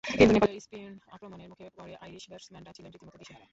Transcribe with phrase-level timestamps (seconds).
[0.09, 3.47] কিন্তু নেপালের স্পিন আক্রমণের মুখে পড়ে আইরিশ ব্যাটসম্যানরা ছিলেন রীতিমতো দিশেহারা।